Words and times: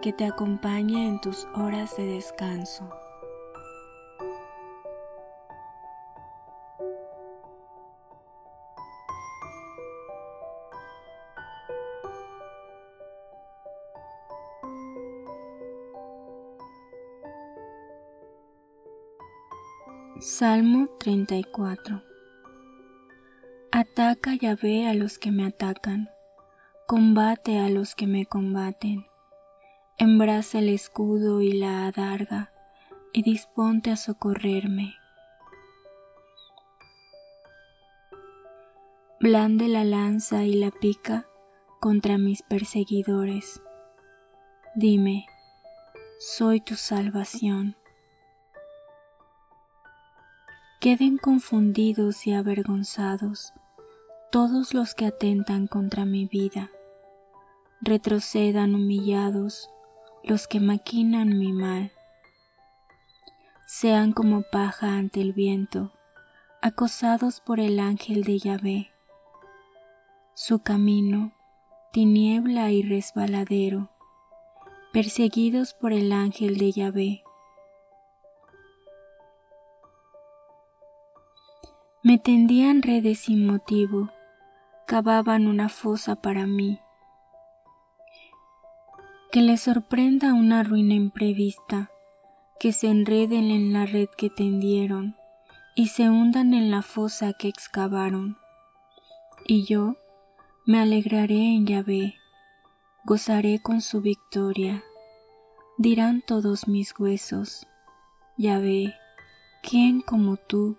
que 0.00 0.12
te 0.12 0.24
acompañe 0.24 1.08
en 1.08 1.20
tus 1.20 1.46
horas 1.54 1.96
de 1.96 2.06
descanso. 2.06 2.88
Salmo 20.20 20.88
34 20.98 22.02
Ataca 23.72 24.34
Yahvé 24.34 24.86
a 24.86 24.94
los 24.94 25.18
que 25.18 25.30
me 25.30 25.46
atacan, 25.46 26.08
combate 26.86 27.58
a 27.58 27.68
los 27.68 27.94
que 27.94 28.06
me 28.06 28.26
combaten 28.26 29.07
embraza 29.98 30.60
el 30.60 30.68
escudo 30.68 31.42
y 31.42 31.52
la 31.52 31.88
adarga, 31.88 32.52
y 33.12 33.22
disponte 33.22 33.90
a 33.90 33.96
socorrerme. 33.96 34.94
Blande 39.20 39.66
la 39.66 39.82
lanza 39.82 40.44
y 40.44 40.54
la 40.54 40.70
pica 40.70 41.26
contra 41.80 42.18
mis 42.18 42.42
perseguidores. 42.42 43.60
Dime, 44.76 45.26
soy 46.20 46.60
tu 46.60 46.76
salvación. 46.76 47.76
Queden 50.80 51.18
confundidos 51.18 52.28
y 52.28 52.34
avergonzados 52.34 53.52
todos 54.30 54.74
los 54.74 54.94
que 54.94 55.06
atentan 55.06 55.66
contra 55.66 56.04
mi 56.04 56.26
vida. 56.26 56.70
Retrocedan 57.80 58.76
humillados 58.76 59.68
los 60.28 60.46
que 60.46 60.60
maquinan 60.60 61.38
mi 61.38 61.54
mal. 61.54 61.90
Sean 63.66 64.12
como 64.12 64.42
paja 64.42 64.98
ante 64.98 65.22
el 65.22 65.32
viento, 65.32 65.90
acosados 66.60 67.40
por 67.40 67.60
el 67.60 67.80
ángel 67.80 68.24
de 68.24 68.38
Yahvé. 68.38 68.90
Su 70.34 70.58
camino, 70.58 71.32
tiniebla 71.92 72.70
y 72.72 72.82
resbaladero, 72.82 73.88
perseguidos 74.92 75.72
por 75.72 75.94
el 75.94 76.12
ángel 76.12 76.58
de 76.58 76.72
Yahvé. 76.72 77.24
Me 82.02 82.18
tendían 82.18 82.82
redes 82.82 83.20
sin 83.20 83.46
motivo, 83.46 84.10
cavaban 84.86 85.46
una 85.46 85.70
fosa 85.70 86.16
para 86.16 86.46
mí 86.46 86.80
que 89.30 89.42
les 89.42 89.60
sorprenda 89.60 90.32
una 90.32 90.62
ruina 90.62 90.94
imprevista, 90.94 91.90
que 92.58 92.72
se 92.72 92.88
enreden 92.88 93.50
en 93.50 93.72
la 93.74 93.84
red 93.84 94.08
que 94.16 94.30
tendieron 94.30 95.16
y 95.74 95.88
se 95.88 96.08
hundan 96.08 96.54
en 96.54 96.70
la 96.70 96.80
fosa 96.80 97.34
que 97.34 97.48
excavaron. 97.48 98.38
Y 99.46 99.64
yo 99.64 99.96
me 100.64 100.80
alegraré 100.80 101.54
en 101.54 101.66
Yahvé, 101.66 102.14
gozaré 103.04 103.60
con 103.60 103.82
su 103.82 104.00
victoria. 104.00 104.82
Dirán 105.76 106.22
todos 106.26 106.66
mis 106.66 106.98
huesos, 106.98 107.66
Yahvé, 108.38 108.94
¿quién 109.62 110.00
como 110.00 110.36
tú, 110.36 110.78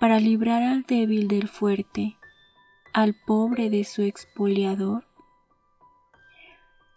para 0.00 0.18
librar 0.18 0.62
al 0.62 0.82
débil 0.82 1.28
del 1.28 1.46
fuerte, 1.46 2.16
al 2.94 3.14
pobre 3.26 3.68
de 3.68 3.84
su 3.84 4.02
expoliador? 4.02 5.05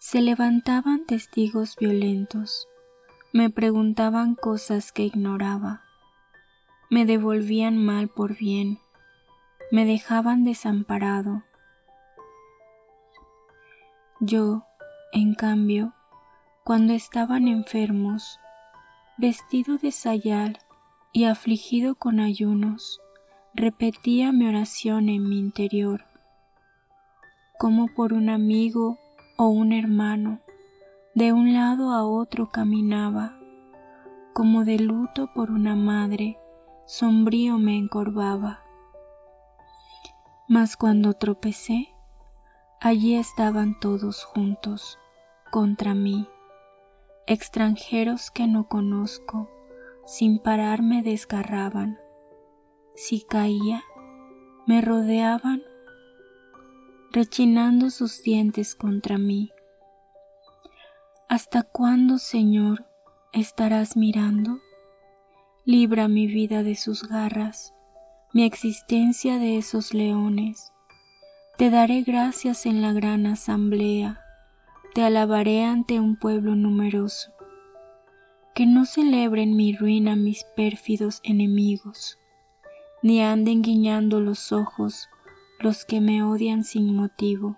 Se 0.02 0.22
levantaban 0.22 1.06
testigos 1.06 1.76
violentos, 1.76 2.70
me 3.34 3.50
preguntaban 3.50 4.34
cosas 4.34 4.94
que 4.94 5.04
ignoraba, 5.04 5.84
me 6.90 7.06
devolvían 7.06 7.78
mal 7.78 8.08
por 8.08 8.38
bien, 8.38 8.80
me 9.72 9.84
dejaban 9.84 10.46
desamparado. 10.46 11.44
Yo, 14.22 14.64
en 15.12 15.36
cambio, 15.36 15.94
cuando 16.64 16.94
estaban 16.94 17.50
enfermos, 17.50 18.40
vestido 19.18 19.78
de 19.78 19.92
sayal 19.92 20.60
y 21.12 21.26
afligido 21.26 21.96
con 21.96 22.22
ayunos, 22.22 23.02
repetía 23.54 24.32
mi 24.32 24.48
oración 24.48 25.10
en 25.10 25.28
mi 25.28 25.40
interior, 25.40 26.06
como 27.58 27.90
por 27.94 28.14
un 28.14 28.30
amigo 28.30 28.98
o 29.42 29.48
un 29.48 29.72
hermano, 29.72 30.42
de 31.16 31.32
un 31.32 31.54
lado 31.54 31.94
a 31.94 32.04
otro 32.04 32.50
caminaba, 32.50 33.40
como 34.34 34.66
de 34.66 34.80
luto 34.80 35.32
por 35.34 35.50
una 35.50 35.78
madre, 35.78 36.38
sombrío 36.86 37.58
me 37.58 37.78
encorvaba. 37.78 38.66
Mas 40.50 40.76
cuando 40.76 41.14
tropecé, 41.14 41.88
allí 42.82 43.16
estaban 43.16 43.80
todos 43.80 44.26
juntos, 44.26 45.00
contra 45.52 45.94
mí, 45.94 46.28
extranjeros 47.26 48.32
que 48.32 48.46
no 48.46 48.68
conozco, 48.68 49.50
sin 50.06 50.40
parar 50.40 50.82
me 50.82 51.02
desgarraban. 51.02 51.98
Si 52.94 53.22
caía, 53.22 53.84
me 54.68 54.82
rodeaban 54.82 55.62
rechinando 57.12 57.90
sus 57.90 58.22
dientes 58.22 58.76
contra 58.76 59.18
mí. 59.18 59.52
¿Hasta 61.28 61.64
cuándo, 61.64 62.20
Señor, 62.20 62.86
estarás 63.34 63.98
mirando? 63.98 64.60
Libra 65.66 66.08
mi 66.08 66.28
vida 66.28 66.62
de 66.62 66.76
sus 66.76 67.08
garras, 67.08 67.74
mi 68.34 68.44
existencia 68.44 69.40
de 69.40 69.58
esos 69.58 69.94
leones. 69.94 70.72
Te 71.58 71.70
daré 71.70 72.04
gracias 72.04 72.66
en 72.66 72.82
la 72.82 72.94
gran 72.94 73.26
asamblea, 73.26 74.22
te 74.94 75.02
alabaré 75.02 75.64
ante 75.64 76.00
un 76.00 76.16
pueblo 76.16 76.56
numeroso. 76.56 77.32
Que 78.54 78.66
no 78.66 78.86
celebren 78.86 79.56
mi 79.56 79.76
ruina 79.76 80.16
mis 80.16 80.44
pérfidos 80.56 81.22
enemigos, 81.24 82.18
ni 83.02 83.22
anden 83.22 83.62
guiñando 83.62 84.20
los 84.20 84.52
ojos 84.52 85.10
los 85.60 85.86
que 85.86 86.02
me 86.02 86.24
odian 86.24 86.64
sin 86.64 86.96
motivo, 86.96 87.58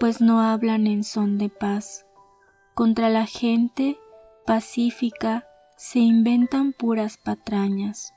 pues 0.00 0.20
no 0.20 0.40
hablan 0.40 0.86
en 0.86 1.04
son 1.04 1.38
de 1.38 1.48
paz. 1.48 2.06
Contra 2.74 3.08
la 3.08 3.26
gente 3.26 3.98
pacífica 4.46 5.46
se 5.76 5.98
inventan 5.98 6.72
puras 6.72 7.18
patrañas. 7.18 8.14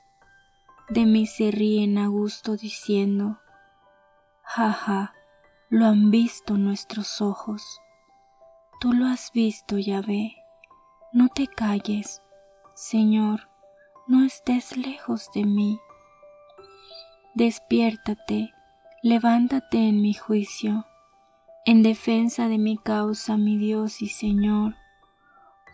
De 0.88 1.04
mí 1.04 1.26
se 1.26 1.50
ríen 1.50 1.98
a 1.98 2.08
gusto 2.08 2.56
diciendo, 2.56 3.38
jaja, 4.42 4.72
ja, 4.72 5.14
lo 5.68 5.86
han 5.86 6.10
visto 6.10 6.56
nuestros 6.56 7.20
ojos. 7.20 7.80
Tú 8.80 8.92
lo 8.92 9.06
has 9.06 9.32
visto, 9.32 9.78
ya 9.78 10.00
ve. 10.00 10.36
No 11.12 11.28
te 11.28 11.46
calles, 11.46 12.22
Señor, 12.74 13.48
no 14.06 14.24
estés 14.24 14.76
lejos 14.76 15.30
de 15.34 15.44
mí. 15.44 15.80
Despiértate, 17.36 18.54
levántate 19.02 19.76
en 19.76 20.00
mi 20.00 20.14
juicio, 20.14 20.86
En 21.66 21.82
defensa 21.82 22.48
de 22.48 22.56
mi 22.56 22.78
causa, 22.78 23.36
mi 23.36 23.58
Dios 23.58 24.00
y 24.00 24.08
Señor, 24.08 24.74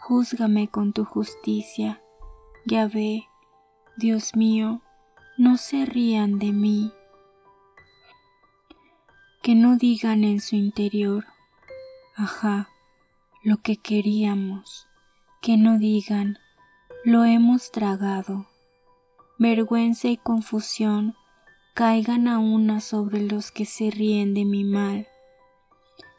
júzgame 0.00 0.66
con 0.66 0.92
tu 0.92 1.04
justicia. 1.04 2.02
Ya 2.66 2.88
ve, 2.88 3.28
Dios 3.96 4.34
mío, 4.34 4.82
no 5.38 5.56
se 5.56 5.86
rían 5.86 6.40
de 6.40 6.50
mí. 6.50 6.92
Que 9.40 9.54
no 9.54 9.76
digan 9.76 10.24
en 10.24 10.40
su 10.40 10.56
interior, 10.56 11.26
ajá, 12.16 12.70
lo 13.44 13.58
que 13.58 13.76
queríamos. 13.76 14.88
Que 15.40 15.56
no 15.56 15.78
digan, 15.78 16.40
lo 17.04 17.22
hemos 17.22 17.70
tragado. 17.70 18.48
Vergüenza 19.38 20.08
y 20.08 20.16
confusión 20.16 21.14
caigan 21.74 22.28
a 22.28 22.38
una 22.38 22.80
sobre 22.80 23.22
los 23.22 23.50
que 23.50 23.64
se 23.64 23.90
ríen 23.90 24.34
de 24.34 24.44
mi 24.44 24.64
mal 24.64 25.06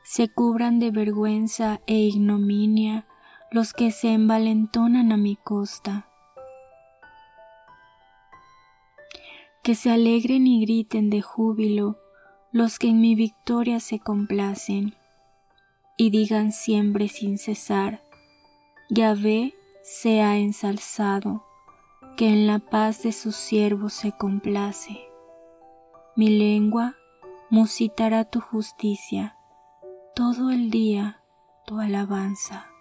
se 0.03 0.27
cubran 0.27 0.79
de 0.79 0.91
vergüenza 0.91 1.81
e 1.87 1.95
ignominia 1.95 3.07
los 3.51 3.73
que 3.73 3.91
se 3.91 4.13
envalentonan 4.13 5.11
a 5.11 5.17
mi 5.17 5.37
costa. 5.37 6.09
Que 9.63 9.75
se 9.75 9.91
alegren 9.91 10.45
y 10.45 10.61
griten 10.65 11.09
de 11.09 11.21
júbilo 11.21 11.97
los 12.51 12.79
que 12.79 12.89
en 12.89 12.99
mi 12.99 13.15
victoria 13.15 13.79
se 13.79 13.99
complacen, 13.99 14.93
y 15.97 16.09
digan 16.09 16.51
siempre 16.51 17.07
sin 17.07 17.37
cesar, 17.37 18.03
Yahvé 18.89 19.55
sea 19.81 20.37
ensalzado, 20.37 21.43
que 22.17 22.27
en 22.27 22.45
la 22.45 22.59
paz 22.59 23.01
de 23.01 23.11
sus 23.11 23.35
siervos 23.35 23.93
se 23.93 24.11
complace. 24.11 25.12
Mi 26.15 26.29
lengua 26.29 26.95
musitará 27.49 28.23
tu 28.23 28.39
justicia, 28.39 29.35
todo 30.15 30.51
el 30.51 30.69
día 30.69 31.23
tu 31.65 31.79
alabanza. 31.79 32.72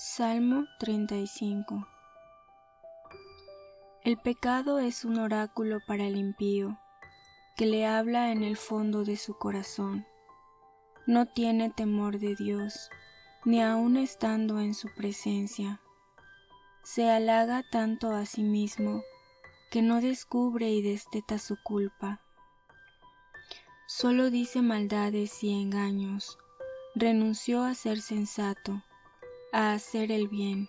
Salmo 0.00 0.64
35 0.78 1.88
El 4.04 4.16
pecado 4.16 4.78
es 4.78 5.04
un 5.04 5.18
oráculo 5.18 5.80
para 5.88 6.04
el 6.04 6.16
impío, 6.16 6.78
que 7.56 7.66
le 7.66 7.84
habla 7.84 8.30
en 8.30 8.44
el 8.44 8.56
fondo 8.56 9.02
de 9.02 9.16
su 9.16 9.34
corazón. 9.34 10.06
No 11.08 11.26
tiene 11.26 11.70
temor 11.70 12.20
de 12.20 12.36
Dios, 12.36 12.90
ni 13.44 13.60
aun 13.60 13.96
estando 13.96 14.60
en 14.60 14.74
su 14.74 14.86
presencia. 14.94 15.80
Se 16.84 17.10
halaga 17.10 17.64
tanto 17.68 18.12
a 18.12 18.24
sí 18.24 18.44
mismo, 18.44 19.02
que 19.68 19.82
no 19.82 20.00
descubre 20.00 20.70
y 20.70 20.80
desteta 20.80 21.40
su 21.40 21.56
culpa. 21.64 22.20
Solo 23.88 24.30
dice 24.30 24.62
maldades 24.62 25.42
y 25.42 25.60
engaños, 25.60 26.38
renunció 26.94 27.64
a 27.64 27.74
ser 27.74 28.00
sensato 28.00 28.84
a 29.52 29.72
hacer 29.72 30.12
el 30.12 30.28
bien. 30.28 30.68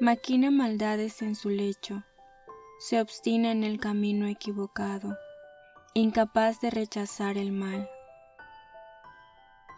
Maquina 0.00 0.50
maldades 0.50 1.22
en 1.22 1.34
su 1.34 1.48
lecho, 1.48 2.02
se 2.78 3.00
obstina 3.00 3.50
en 3.50 3.64
el 3.64 3.80
camino 3.80 4.26
equivocado, 4.26 5.16
incapaz 5.94 6.60
de 6.60 6.70
rechazar 6.70 7.38
el 7.38 7.52
mal. 7.52 7.88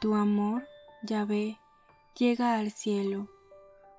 Tu 0.01 0.15
amor, 0.15 0.67
ya 1.03 1.25
ve, 1.25 1.59
llega 2.19 2.59
al 2.59 2.73
cielo, 2.73 3.29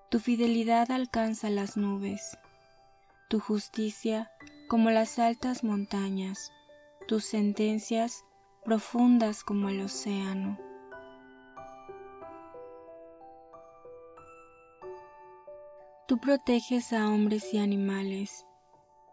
tu 0.10 0.20
fidelidad 0.20 0.92
alcanza 0.92 1.50
las 1.50 1.78
nubes, 1.78 2.38
tu 3.30 3.40
justicia 3.40 4.30
como 4.68 4.90
las 4.90 5.20
altas 5.20 5.64
montañas, 5.64 6.52
tus 7.08 7.24
sentencias 7.26 8.26
profundas 8.66 9.44
como 9.44 9.70
el 9.70 9.82
océano. 9.82 10.69
Tú 16.10 16.18
proteges 16.18 16.92
a 16.92 17.08
hombres 17.08 17.54
y 17.54 17.60
animales. 17.60 18.48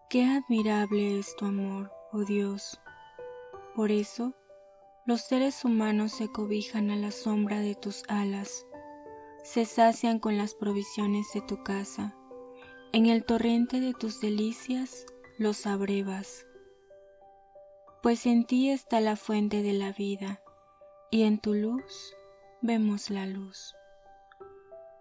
Qué 0.09 0.25
admirable 0.25 1.19
es 1.19 1.37
tu 1.37 1.45
amor, 1.45 1.93
oh 2.11 2.25
Dios. 2.25 2.81
Por 3.75 3.91
eso, 3.91 4.33
los 5.05 5.21
seres 5.21 5.63
humanos 5.67 6.13
se 6.13 6.29
cobijan 6.33 6.91
a 6.91 6.97
la 6.97 7.11
sombra 7.11 7.61
de 7.61 7.75
tus 7.75 8.03
alas, 8.09 8.65
se 9.45 9.67
sacian 9.67 10.19
con 10.19 10.39
las 10.39 10.55
provisiones 10.55 11.27
de 11.35 11.43
tu 11.43 11.63
casa. 11.63 12.17
En 12.95 13.05
el 13.05 13.27
torrente 13.27 13.79
de 13.79 13.93
tus 13.93 14.23
delicias 14.23 15.05
los 15.37 15.67
abrevas. 15.67 16.47
Pues 18.03 18.25
en 18.25 18.47
ti 18.47 18.71
está 18.71 19.01
la 19.01 19.17
fuente 19.17 19.63
de 19.63 19.75
la 19.75 19.93
vida, 19.93 20.41
y 21.11 21.25
en 21.25 21.41
tu 21.41 21.53
luz 21.53 22.15
vemos 22.63 23.11
la 23.11 23.27
luz. 23.27 23.75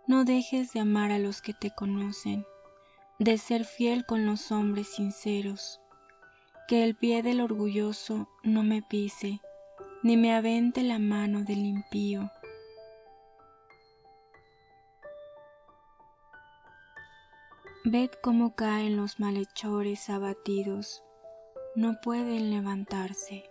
No 0.08 0.24
dejes 0.24 0.72
de 0.72 0.82
amar 0.82 1.12
a 1.12 1.18
los 1.18 1.42
que 1.42 1.54
te 1.54 1.72
conocen, 1.72 2.46
de 3.18 3.40
ser 3.40 3.66
fiel 3.66 4.06
con 4.06 4.26
los 4.28 4.52
hombres 4.52 4.90
sinceros. 4.90 5.82
Que 6.68 6.84
el 6.84 6.96
pie 6.96 7.24
del 7.24 7.42
orgulloso 7.42 8.30
no 8.44 8.62
me 8.62 8.84
pise, 8.84 9.42
ni 10.04 10.16
me 10.16 10.36
avente 10.36 10.84
la 10.84 11.00
mano 11.00 11.44
del 11.44 11.66
impío. 11.66 12.30
Ved 17.84 18.12
cómo 18.22 18.56
caen 18.56 18.98
los 18.98 19.20
malhechores 19.20 20.10
abatidos, 20.10 21.04
no 21.76 22.00
pueden 22.02 22.52
levantarse. 22.52 23.50